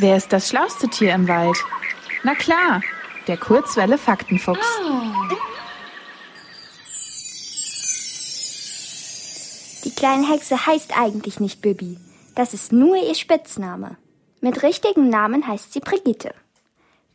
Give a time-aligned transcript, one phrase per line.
[0.00, 1.56] Wer ist das schlauste Tier im Wald?
[2.22, 2.82] Na klar,
[3.26, 4.64] der Kurzwelle Faktenfuchs.
[9.84, 11.98] Die kleine Hexe heißt eigentlich nicht Bibi.
[12.36, 13.96] Das ist nur ihr Spitzname.
[14.40, 16.32] Mit richtigem Namen heißt sie Brigitte.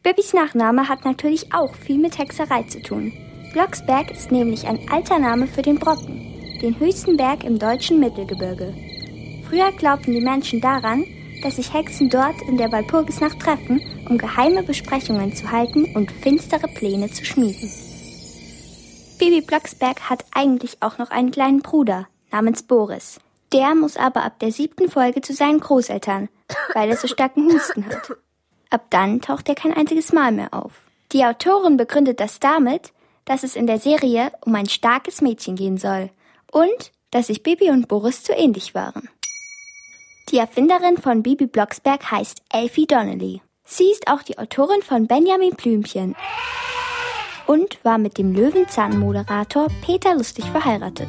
[0.04, 3.14] Bibis Nachname hat natürlich auch viel mit Hexerei zu tun.
[3.54, 8.74] Blocksberg ist nämlich ein alter Name für den Brocken, den höchsten Berg im deutschen Mittelgebirge.
[9.48, 11.06] Früher glaubten die Menschen daran,
[11.44, 16.68] dass sich Hexen dort in der Walpurgisnacht treffen, um geheime Besprechungen zu halten und finstere
[16.68, 17.72] Pläne zu schmieden.
[19.20, 23.20] Bibi Blocksberg hat eigentlich auch noch einen kleinen Bruder namens Boris.
[23.52, 26.30] Der muss aber ab der siebten Folge zu seinen Großeltern,
[26.74, 28.18] weil er so starken Husten hat.
[28.70, 30.74] Ab dann taucht er kein einziges Mal mehr auf.
[31.12, 32.92] Die Autorin begründet das damit,
[33.26, 36.10] dass es in der Serie um ein starkes Mädchen gehen soll
[36.52, 39.10] und dass sich Bibi und Boris zu ähnlich waren.
[40.34, 43.44] Die Erfinderin von Bibi Blocksberg heißt Elfie Donnelly.
[43.66, 46.16] Sie ist auch die Autorin von Benjamin Blümchen
[47.46, 51.08] und war mit dem Löwenzahn-Moderator Peter Lustig verheiratet.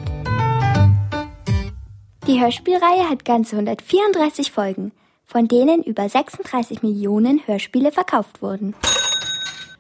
[2.27, 4.93] Die Hörspielreihe hat ganze 134 Folgen,
[5.25, 8.75] von denen über 36 Millionen Hörspiele verkauft wurden.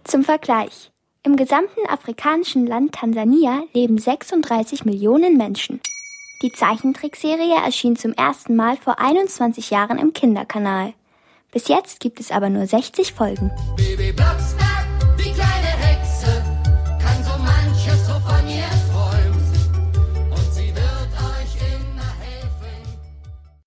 [0.04, 0.90] Zum Vergleich.
[1.22, 5.82] Im gesamten afrikanischen Land Tansania leben 36 Millionen Menschen.
[6.42, 10.92] Die Zeichentrickserie erschien zum ersten Mal vor 21 Jahren im Kinderkanal.
[11.52, 13.50] Bis jetzt gibt es aber nur 60 Folgen.
[13.76, 14.12] Baby